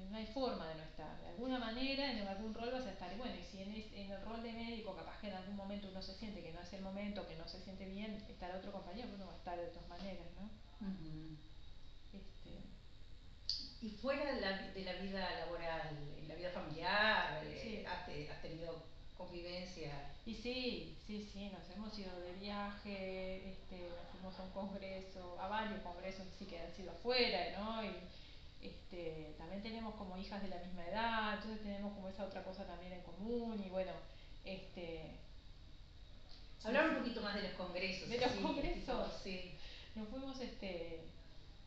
[0.10, 3.12] No, hay forma de no estar, de alguna manera, en algún rol vas a estar,
[3.14, 5.88] y bueno, y si en, en el rol de médico capaz que en algún momento
[5.90, 8.72] uno se siente que no es el momento, que no se siente bien, estará otro
[8.72, 10.50] compañero, uno va a estar de todas maneras, ¿no?
[12.14, 12.60] Este,
[13.82, 17.86] Y fuera de la, de la vida laboral, en la vida familiar, eh, Sí.
[17.86, 18.84] has, te- has tenido
[19.18, 20.12] convivencia.
[20.26, 25.40] Y sí, sí, sí, nos hemos ido de viaje, este, nos fuimos a un congreso,
[25.40, 27.84] a varios congresos sí que han sido afuera, ¿no?
[27.84, 27.92] Y
[28.68, 32.66] este, también tenemos como hijas de la misma edad, entonces tenemos como esa otra cosa
[32.66, 33.92] también en común y bueno,
[34.44, 35.18] este...
[36.64, 38.10] Hablar un poquito más de los congresos.
[38.10, 38.82] De los congresos.
[38.82, 39.56] tipo, sí.
[39.96, 41.02] Nos fuimos este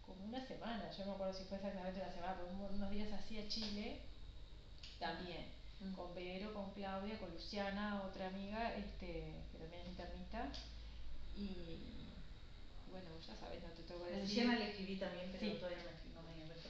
[0.05, 3.13] como una semana, yo no me acuerdo si fue exactamente una semana, pero unos días
[3.13, 4.01] así a Chile,
[4.99, 5.47] también,
[5.81, 5.93] Mm.
[5.95, 10.49] con Vero, con Claudia, con Luciana, otra amiga, este, que también es internista,
[11.37, 12.11] y
[12.91, 14.23] bueno, ya sabes, no te tengo que decir.
[14.29, 15.59] Luciana le escribí también, pero Sí.
[15.59, 16.08] todavía no me, referí.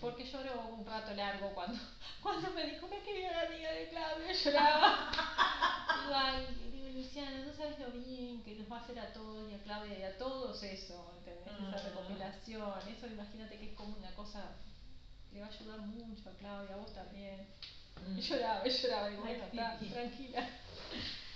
[0.01, 1.79] Porque lloró un rato largo cuando,
[2.23, 5.11] cuando me dijo, me quería la amiga de Claudia, lloraba.
[6.03, 9.51] digo, ay, digo, Luciana, no sabes lo bien que nos va a hacer a todos
[9.51, 11.75] y a Claudia y a todos eso, ¿entendés?
[11.75, 14.53] Esa recopilación, eso imagínate que es como una cosa,
[15.33, 17.49] le va a ayudar mucho a Claudia, a vos también.
[18.07, 18.19] Mm.
[18.19, 20.49] Y lloraba, y lloraba, Ay, bueno, está, tranquila.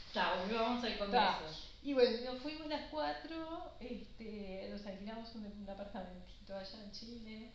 [0.07, 1.73] Está, volvamos al congreso.
[1.83, 7.53] Y bueno, nos fuimos las cuatro, este, nos alquilamos un, un apartamentito allá en Chile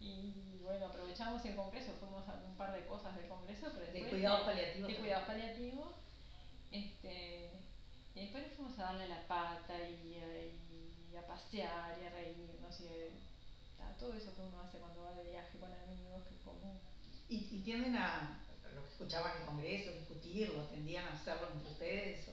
[0.00, 3.92] y bueno, aprovechamos el congreso, fuimos a un par de cosas del congreso, pero De
[3.92, 5.88] después cuidados paliativos de cuidados paliativos,
[6.70, 7.50] este,
[8.14, 10.44] y después nos fuimos a darle la pata y a,
[11.10, 15.02] y a pasear y a reírnos y a, a todo eso que uno hace cuando
[15.04, 16.78] va de viaje con amigos, que es común.
[17.28, 21.70] ¿Y, y tienden a, lo que escuchaban en el congreso, discutirlo, tendían a hacerlo entre
[21.70, 22.28] ustedes?
[22.28, 22.32] O...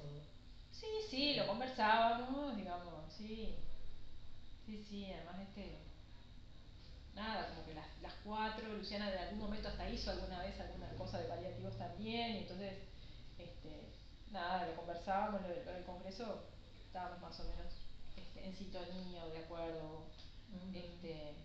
[0.71, 3.55] Sí, sí, lo conversábamos, digamos, sí.
[4.65, 5.84] Sí, sí, además este.
[7.15, 10.89] Nada, como que las, las cuatro, Luciana de algún momento hasta hizo alguna vez alguna
[10.97, 12.73] cosa de paliativos también, y entonces
[13.37, 13.89] este,
[14.31, 16.43] nada, lo conversábamos, lo, lo, del Congreso,
[16.85, 17.73] estábamos más o menos
[18.17, 20.07] este, en sintonía o de acuerdo.
[20.73, 21.35] este,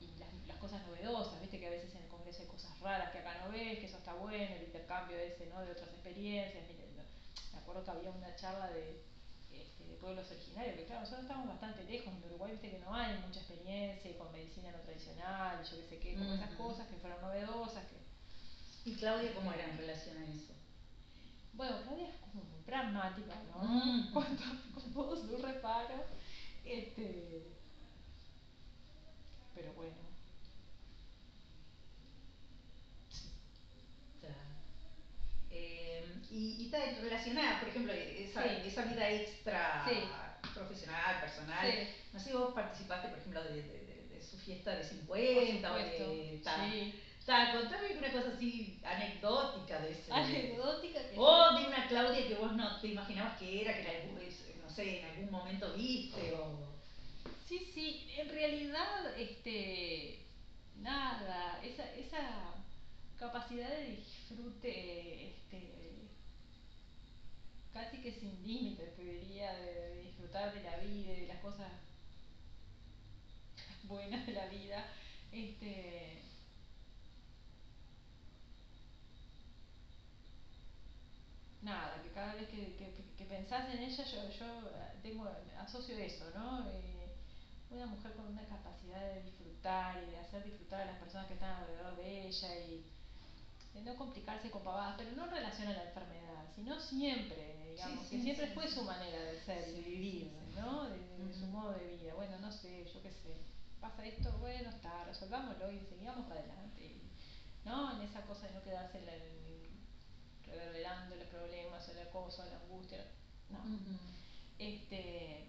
[0.00, 3.12] y las, las, cosas novedosas, viste que a veces en el Congreso hay cosas raras
[3.12, 5.60] que acá no ves, que eso está bueno, el intercambio ese, ¿no?
[5.60, 6.64] De otras experiencias.
[7.52, 9.02] Me acuerdo que había una charla de,
[9.52, 12.94] este, de pueblos originarios, que claro, nosotros estamos bastante lejos, en Uruguay viste que no
[12.94, 16.96] hay mucha experiencia con medicina no tradicional, yo qué sé qué, con esas cosas que
[16.96, 17.84] fueron novedosas.
[17.86, 20.54] Que, ¿Y Claudia cómo era en relación a eso?
[21.52, 23.62] Bueno, Claudia es como muy pragmática, ¿no?
[23.62, 24.12] Mm.
[24.12, 24.24] Con,
[24.74, 26.04] con todo su reparo.
[26.64, 27.42] Este,
[29.54, 29.96] pero bueno.
[35.50, 38.48] Eh, y, y, está relacionada, por ejemplo, esa, sí.
[38.66, 39.94] esa vida extra sí.
[40.54, 41.70] profesional, personal.
[41.70, 41.88] Sí.
[42.12, 46.40] No sé, vos participaste, por ejemplo, de, de, de, su fiesta de 50 o de
[46.44, 46.92] tal.
[47.26, 50.12] Ta, contame una cosa así anecdótica de ese.
[50.12, 54.02] Anecdótica que O de una Claudia que vos no te imaginabas que era, que en
[54.02, 54.18] algún,
[54.62, 56.70] no sé, en algún momento viste o.
[57.46, 60.20] Sí, sí, en realidad, este,
[60.76, 62.54] nada, esa, esa
[63.18, 65.90] capacidad de disfrute, este,
[67.72, 71.70] casi que sin límites, te de, disfrutar de la vida y de las cosas
[73.84, 74.86] buenas de la vida,
[75.32, 76.22] este,
[81.62, 84.70] nada, que cada vez que, que, que pensás en ella, yo, yo
[85.02, 85.28] tengo,
[85.58, 86.68] asocio eso, ¿no?
[86.70, 87.16] Eh,
[87.70, 91.34] una mujer con una capacidad de disfrutar y de hacer disfrutar a las personas que
[91.34, 92.84] están alrededor de ella y
[93.74, 98.06] de no complicarse con pavadas, pero no en relación a la enfermedad, sino siempre, digamos,
[98.06, 100.88] sí, sí, que siempre sí, fue su manera de ser de vivir, ¿no?
[100.88, 102.14] De, de, de, su modo de vida.
[102.14, 103.36] Bueno, no sé, yo qué sé,
[103.80, 107.00] pasa esto, bueno, está, resolvámoslo y seguimos para adelante.
[107.64, 107.94] ¿No?
[107.96, 109.60] En esa cosa de no quedarse en, la, en
[110.46, 113.06] reverberando los problemas, el acoso, la angustia.
[113.50, 113.58] No.
[113.58, 113.98] Uh -huh.
[114.58, 115.46] Este,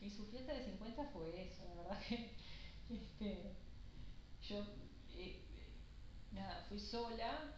[0.00, 2.30] y su fiesta de 50 fue eso, la verdad que
[2.90, 3.54] este,
[4.42, 4.64] yo
[6.32, 7.54] nada, fui sola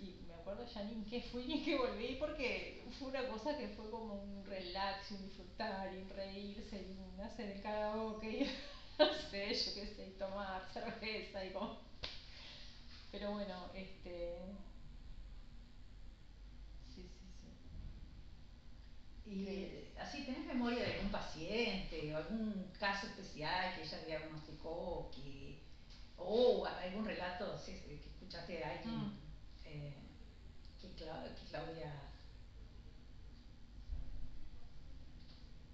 [0.00, 3.28] y me acuerdo ya ni en qué fui ni en qué volví porque fue una
[3.28, 7.62] cosa que fue como un relax, un disfrutar y un reírse y un hacer el
[7.62, 8.50] karaoke y
[8.98, 11.78] no sé, yo qué sé, y tomar cerveza y como...
[13.10, 14.34] Pero bueno, este
[19.26, 25.63] Y así, ¿tenés memoria de algún paciente o algún caso especial que ella diagnosticó que,
[26.16, 29.18] o algún relato sí, que escuchaste de alguien mm.
[29.66, 29.94] eh,
[30.80, 31.92] que, Cla que, Claudia...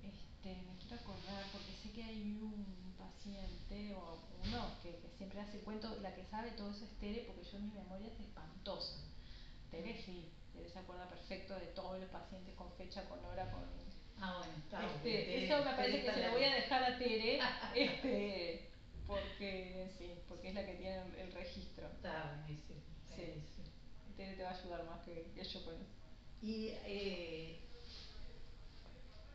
[0.03, 5.41] Este, me quiero acordar porque sé que hay un paciente o uno que, que siempre
[5.41, 9.01] hace cuento, la que sabe todo eso es Tere porque yo mi memoria es espantosa.
[9.71, 13.63] Tere sí, Tere se acuerda perfecto de todos los pacientes con fecha, con hora, con
[14.23, 15.45] Ah, bueno, está este, bien.
[15.45, 17.41] Eso me parece que se lo voy a dejar a Tere,
[17.75, 18.70] este,
[19.11, 21.89] porque sí, porque es la que tiene el, registro.
[21.89, 22.79] Está buenísimo.
[23.09, 23.43] Sí.
[24.17, 25.91] Tere te va a ayudar más que, que yo con eso.
[26.41, 27.59] Y eh,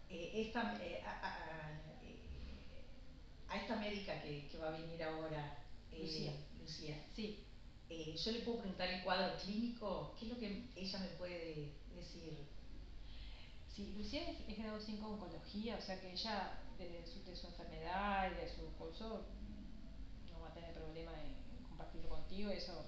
[0.09, 1.79] eh, esta, eh, a, a,
[3.49, 5.57] a, esta médica que, que, va a venir ahora,
[5.91, 6.33] Lucía.
[6.57, 7.03] Lucía.
[7.13, 7.43] Sí.
[7.89, 12.47] yo le puedo preguntar el cuadro clínico, ¿qué es lo que ella me puede decir?
[13.75, 17.47] Sí, Lucía es, es grado 5 oncología, o sea que ella de su, de su
[17.47, 19.25] enfermedad y de su curso
[20.45, 22.85] no va a tener problema en, compartirlo contigo, eso.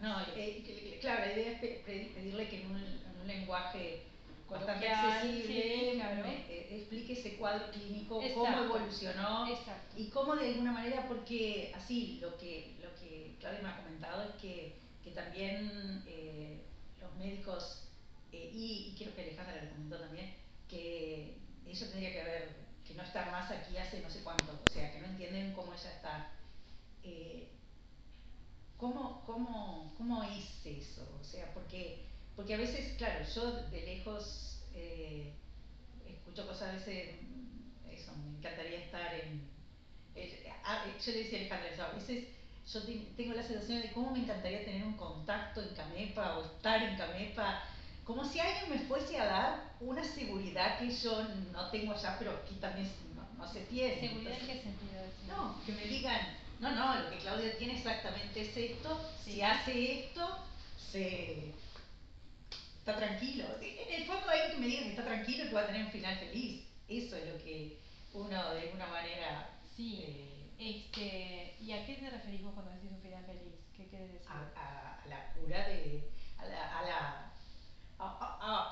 [0.00, 4.04] No, eh, claro, la idea es pedirle que en un, en un lenguaje
[4.48, 6.22] bastante accesible sí, claro.
[6.22, 8.40] me, eh, explique ese cuadro clínico, Exacto.
[8.40, 9.94] cómo evolucionó Exacto.
[9.96, 14.22] y cómo de alguna manera, porque así lo que, lo que Claudia me ha comentado
[14.22, 16.62] es que, que también eh,
[17.00, 17.88] los médicos
[18.30, 20.34] eh, y, y, creo que Alejandra le comentó también,
[20.68, 22.48] que ella tendría que haber,
[22.86, 25.72] que no está más aquí hace no sé cuánto, o sea, que no entienden cómo
[25.72, 26.30] ella está.
[27.04, 27.48] Eh,
[28.76, 31.06] ¿cómo, cómo, ¿Cómo es eso?
[31.20, 35.32] O sea, porque, porque a veces, claro, yo de lejos eh,
[36.06, 37.16] escucho cosas a veces,
[37.90, 39.42] eso, me encantaría estar en...
[40.14, 40.50] Eh,
[41.04, 42.28] yo le decía a Alejandra, a veces
[42.72, 42.80] yo
[43.16, 46.96] tengo la sensación de cómo me encantaría tener un contacto en Camepa o estar en
[46.96, 47.62] Camepa
[48.04, 52.32] como si alguien me fuese a dar una seguridad que yo no tengo allá, pero
[52.32, 54.00] aquí también no, no se tiene.
[54.00, 55.02] ¿Seguridad en qué sentido?
[55.26, 56.20] No, que me digan,
[56.70, 59.32] no, no, lo que Claudia tiene exactamente es esto, sí.
[59.32, 60.44] si hace esto,
[60.76, 61.52] se
[62.78, 63.44] está tranquilo.
[63.60, 65.84] En el fondo hay que me digan que está tranquilo y que va a tener
[65.84, 66.66] un final feliz.
[66.88, 67.78] Eso es lo que
[68.12, 69.50] uno de alguna manera...
[69.76, 73.54] Sí, eh, este, ¿y a qué te referís vos cuando decís un final feliz?
[73.76, 74.28] ¿Qué quieres decir?
[74.28, 76.14] A, a, a la cura de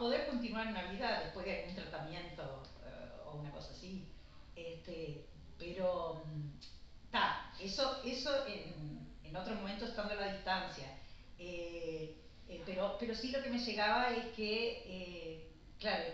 [0.03, 4.09] poder continuar una vida después de un tratamiento uh, o una cosa así.
[4.57, 5.25] Este,
[5.57, 6.25] pero,
[6.61, 6.82] está,
[7.13, 10.99] mm, eso, eso en, en, otro momento estando a la distancia.
[11.39, 12.17] Eh,
[12.49, 16.05] eh, pero, pero sí lo que me llegaba es que, eh, claro,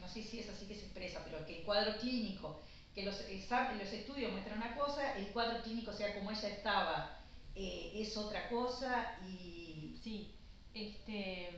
[0.00, 2.62] no sé si es así que se expresa, pero que el cuadro clínico,
[2.94, 7.18] que los, los estudios muestran una cosa, el cuadro clínico, sea como ella estaba,
[7.54, 9.98] es otra cosa y...
[10.02, 10.34] Sí,
[10.74, 11.50] este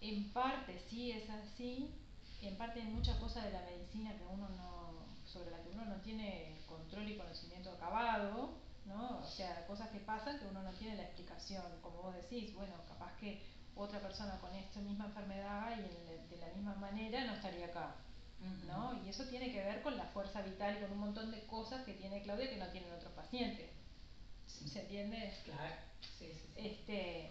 [0.00, 1.90] en parte sí es así,
[2.40, 4.89] en parte hay muchas cosas de la medicina que uno no,
[5.32, 9.20] sobre las que uno no tiene control y conocimiento acabado, ¿no?
[9.20, 12.74] O sea, cosas que pasan que uno no tiene la explicación, como vos decís, bueno,
[12.88, 13.42] capaz que
[13.76, 17.94] otra persona con esta misma enfermedad y de la misma manera no estaría acá,
[18.66, 19.00] ¿no?
[19.04, 21.84] Y eso tiene que ver con la fuerza vital y con un montón de cosas
[21.84, 23.70] que tiene Claudia que no tienen otros pacientes.
[24.46, 25.32] ¿Se entiende?
[25.44, 26.32] Claro, sí, sí.
[26.32, 26.52] sí.
[26.56, 27.30] Este,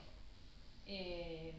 [0.86, 1.54] eh,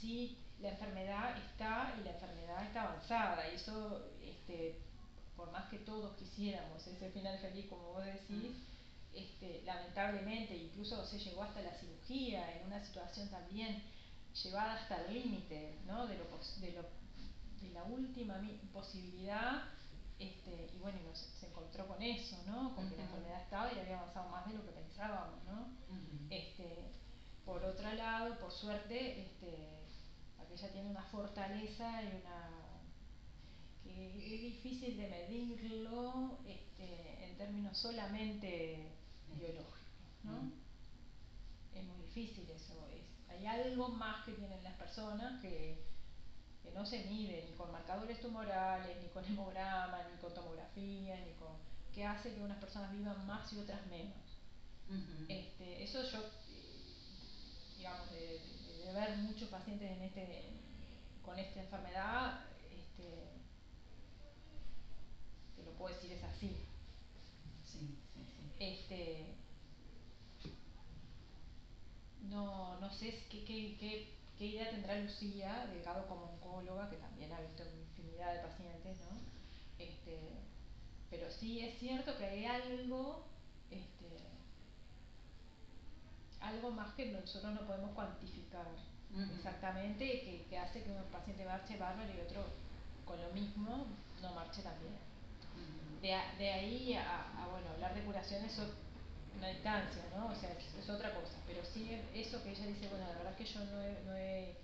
[0.00, 4.78] sí la enfermedad está y la enfermedad está avanzada y eso este,
[5.36, 8.56] por más que todos quisiéramos ese final feliz como vos decís
[9.14, 13.82] este, lamentablemente incluso se llegó hasta la cirugía en una situación también
[14.42, 16.06] llevada hasta el límite ¿no?
[16.06, 16.24] de, lo,
[16.60, 16.82] de, lo,
[17.60, 18.40] de la última
[18.72, 19.64] posibilidad
[20.18, 22.76] este, y bueno, y nos, se encontró con eso, ¿no?
[22.76, 25.66] Con que la enfermedad estaba y había avanzado más de lo que pensábamos, ¿no?
[26.28, 26.92] este,
[27.44, 29.79] por otro lado, por suerte, este,
[30.52, 32.60] ella tiene una fortaleza y una
[33.82, 38.92] que es difícil de medirlo este, en términos solamente
[39.36, 39.78] biológicos,
[40.24, 40.42] ¿no?
[40.42, 40.52] Mm.
[41.74, 42.88] Es muy difícil eso.
[42.92, 45.84] Es, hay algo más que tienen las personas que,
[46.62, 51.32] que no se mide ni con marcadores tumorales, ni con hemograma, ni con tomografía, ni
[51.34, 51.50] con
[51.92, 54.16] que hace que unas personas vivan más y otras menos.
[54.88, 55.26] Uh -huh.
[55.28, 56.20] este, eso yo,
[57.76, 60.60] digamos, de, de, de ver muchos pacientes en este
[61.22, 62.40] con esta enfermedad,
[62.70, 63.28] este,
[65.56, 66.56] te lo puedo decir, es así.
[67.64, 68.52] Sí, sí, sí.
[68.58, 69.26] Este,
[72.22, 77.32] no, no sé qué, qué, qué, qué, idea tendrá Lucía, Delgado como oncóloga, que también
[77.32, 79.20] ha visto infinidad de pacientes, ¿no?
[79.78, 80.18] Este,
[81.10, 83.26] pero sí es cierto que hay algo,
[83.70, 84.08] este,
[86.40, 88.66] algo más que nosotros no podemos cuantificar
[89.14, 89.36] uh -huh.
[89.36, 92.44] exactamente que, que, hace que un paciente marche bárbaro y otro
[93.04, 93.86] con lo mismo
[94.22, 94.94] no marche también.
[94.94, 96.00] Uh -huh.
[96.00, 98.58] de, de, ahí a, a, bueno, hablar de curación es
[99.36, 100.28] una distancia, ¿no?
[100.28, 101.36] O sea, es, es, otra cosa.
[101.46, 104.14] Pero sí eso que ella dice, bueno, la verdad es que yo no he, no
[104.16, 104.56] he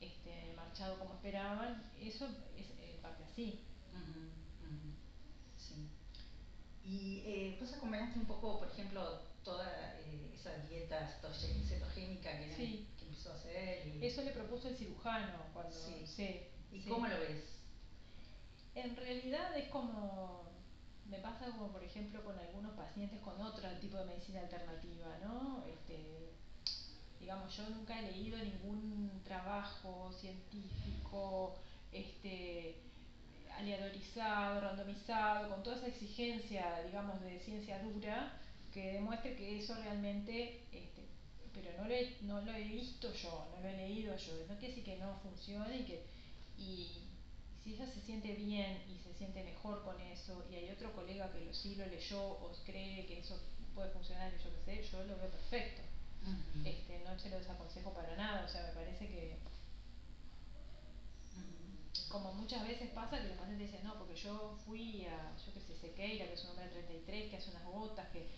[0.00, 3.60] este, marchado como esperaban, eso es en parte así.
[3.92, 4.94] Uh -huh.
[5.56, 5.88] Sí.
[6.84, 12.88] Y eh, vos acompañaste un poco, por ejemplo, toda eh, esa dieta cetogénica que, sí.
[12.98, 13.86] que, empezó a hacer.
[13.86, 14.04] Y...
[14.04, 15.72] Eso le propuso el cirujano cuando...
[15.72, 16.06] Sí.
[16.06, 16.40] sí
[16.72, 16.88] ¿Y sí.
[16.88, 17.44] cómo lo ves?
[18.74, 20.44] En realidad es como...
[21.06, 25.62] Me pasa como por ejemplo con algunos pacientes con otro tipo de medicina alternativa, ¿no?
[25.68, 26.32] Este,
[27.20, 31.56] digamos, yo nunca he leído ningún trabajo científico,
[31.92, 32.80] este,
[33.58, 38.40] aleatorizado, randomizado, con toda esa exigencia, digamos, de ciencia dura,
[38.74, 41.06] que demuestre que eso realmente, este,
[41.54, 44.58] pero no lo, he, no lo he visto yo, no lo he leído yo, no
[44.58, 46.02] quiere decir que no funcione y que
[46.58, 46.88] y
[47.62, 51.32] si ella se siente bien y se siente mejor con eso y hay otro colega
[51.32, 53.40] que lo, sí lo leyó o cree que eso
[53.76, 55.82] puede funcionar y yo qué sé, yo lo veo perfecto.
[56.24, 56.66] Uh -huh.
[56.66, 59.38] este, no se lo desaconsejo para nada, o sea, me parece que
[62.08, 65.60] como muchas veces pasa que los pacientes dicen, no, porque yo fui a, yo qué
[65.60, 68.28] sé, Sequeira, que es un hombre de 33, que hace unas gotas, que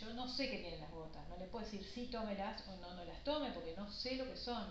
[0.00, 2.94] yo no sé qué tienen las gotas, no le puedo decir sí tómelas o no,
[2.94, 4.68] no las tome porque no sé lo que son.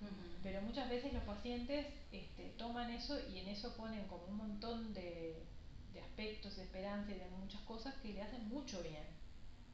[0.00, 0.38] Uh -huh.
[0.42, 4.92] Pero muchas veces los pacientes este, toman eso y en eso ponen como un montón
[4.94, 5.44] de,
[5.92, 9.06] de aspectos de esperanza y de muchas cosas que le hacen mucho bien.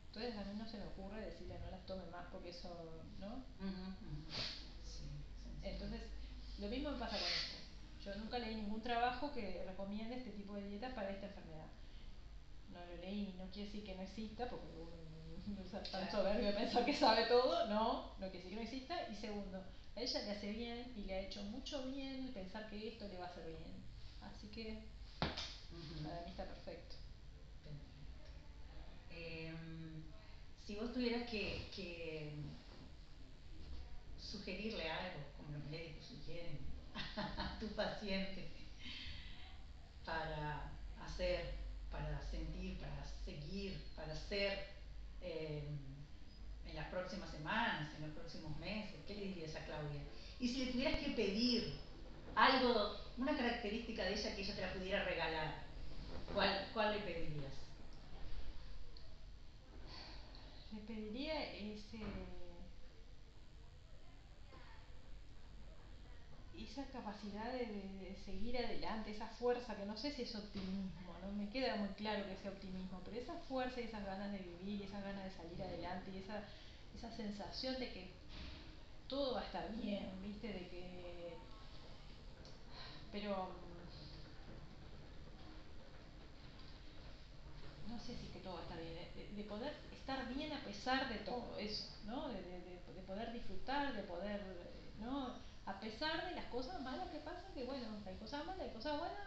[0.09, 2.69] Entonces a mí no se me ocurre decirle no las tome más porque eso,
[3.19, 3.27] ¿no?
[3.27, 4.31] Uh -huh, uh -huh.
[4.31, 5.05] Sí, sí, sí.
[5.63, 6.03] Entonces,
[6.59, 7.57] lo mismo me pasa con esto.
[8.05, 11.69] Yo nunca leí ningún trabajo que recomiende este tipo de dieta para esta enfermedad
[12.73, 14.99] no lo leí, no quiere decir que no exista, porque uno
[15.47, 19.09] no es tan soberbio pensar que sabe todo, no, no quiere decir que no exista,
[19.11, 19.65] y segundo,
[19.97, 23.09] a ella le hace bien y le ha hecho mucho bien el pensar que esto
[23.09, 23.83] le va a hacer bien.
[24.21, 24.85] Así que
[25.23, 26.03] uh -huh.
[26.05, 26.97] para mí está perfecto.
[27.65, 27.89] Perfecto.
[29.11, 29.53] Eh,
[30.65, 32.33] si vos tuvieras que, que
[34.21, 36.59] sugerirle algo, como los médicos sugieren,
[37.17, 38.51] a tu paciente
[40.05, 40.71] para
[41.05, 41.58] hacer
[41.91, 44.67] para sentir, para seguir, para ser,
[45.21, 45.69] eh,
[46.67, 49.01] en las próximas semanas, en los próximos meses?
[49.07, 50.03] ¿Qué le dirías a Claudia?
[50.39, 51.75] Y si le tuvieras que pedir
[52.35, 55.63] algo, una característica de ella que ella te la pudiera regalar,
[56.33, 57.53] ¿cuál, cuál le pedirías?
[60.73, 61.99] Le pediría ese
[66.79, 71.49] esa capacidad de, seguir adelante, esa fuerza, que no sé si es optimismo, no me
[71.51, 74.85] queda muy claro que sea optimismo, pero esa fuerza y esas ganas de vivir, y
[74.85, 76.43] esas ganas de salir adelante, y esa,
[76.97, 78.11] esa sensación de que
[79.09, 80.49] todo va a estar bien, ¿viste?
[80.49, 81.35] De que...
[83.13, 83.49] Pero...
[87.89, 90.63] No sé si que todo va a estar bien, de, de poder estar bien a
[90.63, 92.29] pesar de todo eso, ¿no?
[92.29, 94.43] De, de, de poder disfrutar, de poder,
[95.01, 95.49] ¿no?
[95.69, 98.99] a pesar de las cosas malas que pasan, que bueno, hay cosas malas, hay cosas
[98.99, 99.19] buenas,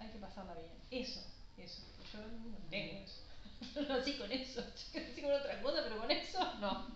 [0.00, 0.70] hay que pasarla bien.
[0.90, 1.20] Eso,
[1.56, 1.82] eso.
[2.12, 3.22] Yo no tengo eso.
[3.80, 4.62] no nací con eso.
[4.92, 6.88] Yo nací con otra cosa, pero con eso no.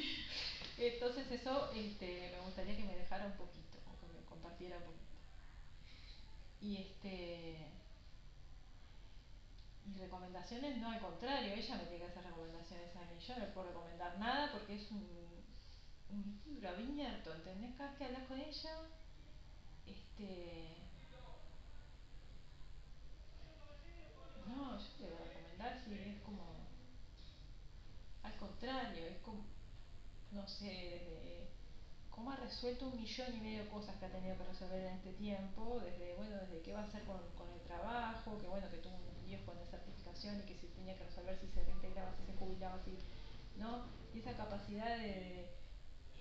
[0.78, 4.84] Entonces eso este, me gustaría que me dejara un poquito, o que me compartiera un
[4.84, 5.04] poquito.
[6.60, 7.70] Y este
[9.86, 13.18] y recomendaciones no al contrario, ella me tiene que hacer recomendaciones a mí.
[13.20, 15.24] Yo no le puedo recomendar nada porque es un
[16.10, 17.74] un libro abierto, ¿entendés?
[17.76, 18.70] Cada vez que hablas con ella,
[19.86, 20.83] este...
[24.46, 26.42] No, yo te voy a recomendar si es como...
[28.22, 29.44] Al contrario, es como,
[30.32, 31.48] no sé, desde
[32.10, 34.94] cómo ha resuelto un millón y medio de cosas que ha tenido que resolver en
[34.94, 38.70] este tiempo, desde, bueno, desde qué va a hacer con, con el trabajo, que bueno,
[38.70, 41.64] que tuvo un líos con la certificación y que se tenía que resolver si se
[41.64, 42.96] reintegraba, si se jubilaba, si,
[43.58, 43.86] ¿no?
[44.14, 45.50] Y esa capacidad de,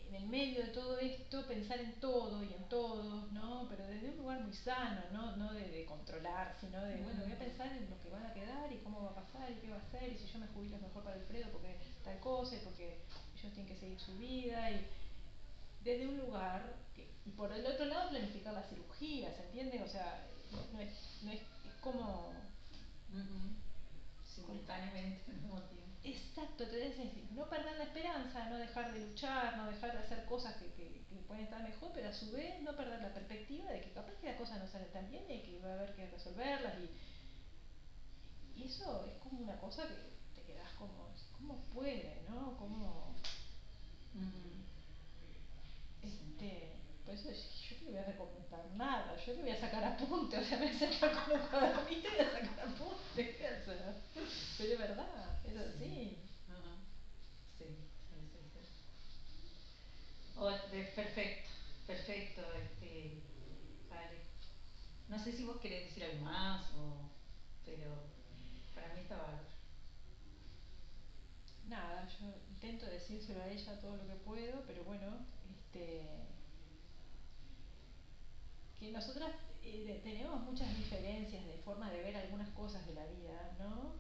[0.09, 3.67] en el medio de todo esto pensar en todo y en todos, ¿no?
[3.69, 7.31] Pero desde un lugar muy sano, no, no de, de, controlar, sino de, bueno, voy
[7.31, 9.69] a pensar en los que van a quedar y cómo va a pasar y qué
[9.69, 12.55] va a hacer y si yo me jubilo es mejor para Alfredo porque tal cosa
[12.55, 13.01] y porque
[13.35, 14.85] ellos tienen que seguir su vida y
[15.83, 19.81] desde un lugar que, y por el otro lado planificar la cirugía, ¿se entiende?
[19.83, 20.27] O sea,
[20.71, 22.31] no es, no es, es como...
[23.11, 23.63] Uh -huh.
[24.25, 25.82] Simultáneamente tiempo.
[26.03, 30.25] Exacto, entonces es no perder la esperanza, no dejar de luchar, no dejar de hacer
[30.25, 33.71] cosas que, que, que, pueden estar mejor, pero a su vez no perder la perspectiva
[33.71, 35.95] de que capaz que las cosas no salen tan bien y que va a haber
[35.95, 42.21] que resolverlas y, y eso es como una cosa que te quedas como, ¿cómo puede,
[42.29, 42.57] no?
[42.57, 43.15] ¿Cómo?
[44.15, 44.53] -huh.
[46.03, 46.73] Este,
[47.05, 50.39] por eso yo no le voy a recomendar nada, yo le voy a sacar apuntes,
[50.39, 53.71] o sea, me voy a sentar con un cuadernito y voy a sacar apuntes, o
[53.71, 53.95] sea,
[54.57, 56.17] pero es verdad, es así.
[56.47, 56.77] Uh -huh.
[57.57, 57.65] Sí,
[58.09, 58.59] sí, sí, sí.
[60.35, 61.49] Oh, perfecto,
[61.87, 63.21] perfecto, este,
[63.89, 64.17] vale.
[65.09, 67.09] No sé si vos querés decir algo más o,
[67.65, 67.89] pero
[68.75, 69.43] para mí está bárbaro.
[71.67, 76.07] Nada, yo intento decírselo a ella todo lo que puedo, pero bueno, este
[78.79, 79.31] que nosotras
[79.63, 83.93] eh, tenemos muchas diferencias de forma de ver algunas cosas de la vida, ¿no?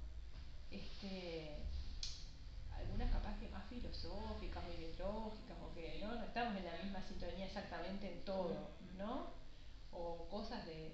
[0.73, 1.55] Este,
[2.71, 6.15] algunas capaz que más filosóficas o ideológicas o que ¿no?
[6.15, 9.27] no estamos en la misma sintonía exactamente en todo, ¿no?
[9.91, 10.91] O cosas de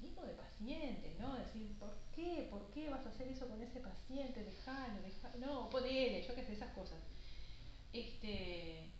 [0.00, 1.34] mismo de pacientes, ¿no?
[1.36, 2.46] Decir, ¿por qué?
[2.50, 4.44] ¿Por qué vas a hacer eso con ese paciente?
[4.44, 5.46] Dejalo, dejalo.
[5.46, 6.98] No, ponele, yo qué sé, esas cosas.
[7.92, 8.90] Este,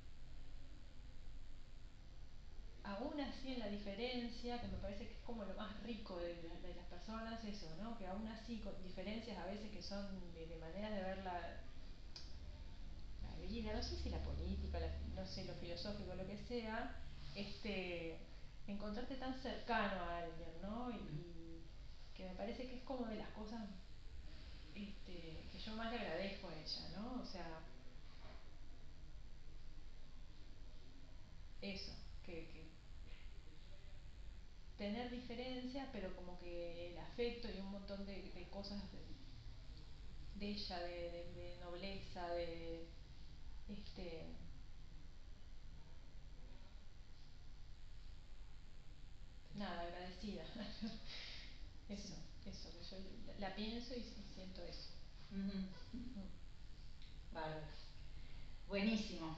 [2.84, 6.42] aún así en la diferencia, que me parece que es como lo más rico de,
[6.76, 7.98] las personas, eso, ¿no?
[7.98, 11.60] Que aún así con diferencias a veces que son de, de maneras de ver la,
[13.22, 16.96] la, vida, no sé si la política, la, no sé, lo filosófico, lo que sea,
[17.34, 18.18] este,
[18.66, 20.90] encontrarte tan cercano a alguien, ¿no?
[20.90, 21.64] Y, y
[22.14, 23.62] que me parece que es como de las cosas
[24.74, 27.22] este, que yo más le agradezco a ella, ¿no?
[27.22, 27.60] O sea,
[31.60, 31.92] eso,
[32.24, 32.61] que, que
[34.76, 38.98] tener diferencias, pero como que el afecto y un montón de, de cosas de,
[40.38, 42.86] de ella, de, nobleza, de
[43.68, 44.26] este
[49.54, 50.42] nada, agradecida.
[51.88, 52.14] eso,
[52.46, 52.96] eso, que yo
[53.38, 54.90] la, pienso y, y, siento eso.
[55.30, 55.68] Uh -huh.
[57.32, 57.66] Bárbaro.
[58.68, 59.36] Buenísimo.